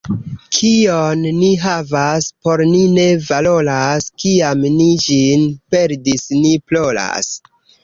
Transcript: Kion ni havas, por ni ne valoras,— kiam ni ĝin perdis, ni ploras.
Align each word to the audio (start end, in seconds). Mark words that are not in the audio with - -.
Kion 0.59 1.25
ni 1.41 1.49
havas, 1.65 2.29
por 2.47 2.63
ni 2.71 2.79
ne 2.95 3.05
valoras,— 3.27 4.09
kiam 4.25 4.65
ni 4.81 4.89
ĝin 5.07 5.47
perdis, 5.77 6.27
ni 6.43 6.57
ploras. 6.73 7.33